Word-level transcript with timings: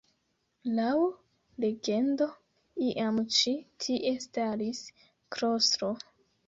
Laŭ 0.77 0.93
legendo 1.65 2.29
iam 2.89 3.23
ĉi 3.39 3.57
tie 3.85 4.19
staris 4.27 4.85
klostro. 5.37 5.97